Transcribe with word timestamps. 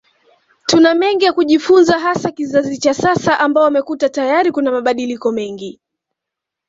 Tuna 0.65 0.93
mengi 0.95 1.25
ya 1.25 1.33
kujifunza 1.33 1.99
hasa 1.99 2.31
kizazi 2.31 2.77
cha 2.77 2.93
sasa 2.93 3.39
ambao 3.39 3.67
tumekuta 3.67 4.09
tayari 4.09 4.51
kuna 4.51 4.71
mabadiliko 4.71 5.31
mengi 5.31 5.79